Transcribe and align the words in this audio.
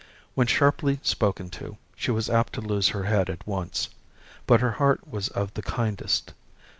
When 0.33 0.47
sharply 0.47 0.99
spoken 1.03 1.51
to, 1.51 1.77
she 1.95 2.09
was 2.09 2.27
apt 2.27 2.53
to 2.53 2.61
lose 2.61 2.87
her 2.87 3.03
head 3.03 3.29
at 3.29 3.45
once; 3.45 3.89
but 4.47 4.59
her 4.59 4.71
heart 4.71 5.07
was 5.07 5.27
of 5.27 5.53
the 5.53 5.61
kindest. 5.61 6.33